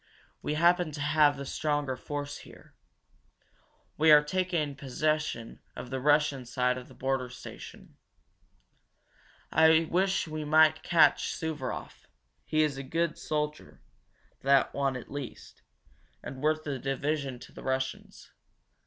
"We 0.41 0.55
happen 0.55 0.89
to 0.93 0.99
have 0.99 1.37
the 1.37 1.45
stronger 1.45 1.95
force 1.95 2.39
here. 2.39 2.73
We 3.99 4.11
are 4.11 4.23
taking 4.23 4.73
possession 4.73 5.59
of 5.75 5.91
the 5.91 5.99
Russian 5.99 6.45
side 6.47 6.75
of 6.79 6.87
the 6.87 6.95
border 6.95 7.29
station! 7.29 7.97
I 9.51 9.87
wish 9.91 10.27
we 10.27 10.43
might 10.43 10.81
catch 10.81 11.35
Suvaroff 11.35 12.07
he 12.43 12.63
is 12.63 12.77
a 12.79 12.83
good 12.83 13.15
soldier, 13.19 13.83
that 14.41 14.73
one 14.73 14.95
at 14.97 15.11
least, 15.11 15.61
and 16.23 16.41
worth 16.41 16.65
a 16.65 16.79
division 16.79 17.37
to 17.37 17.51
the 17.51 17.61
Russians. 17.61 18.31